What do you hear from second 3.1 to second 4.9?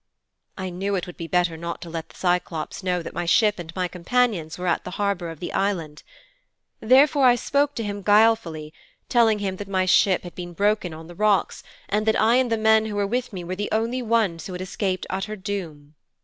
my ship and my companions were at the